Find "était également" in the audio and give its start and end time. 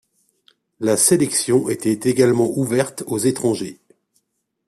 1.69-2.49